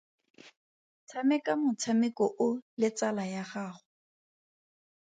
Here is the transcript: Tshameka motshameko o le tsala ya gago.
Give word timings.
Tshameka 1.07 1.51
motshameko 1.61 2.25
o 2.47 2.49
le 2.79 2.89
tsala 2.97 3.23
ya 3.33 3.43
gago. 3.51 3.81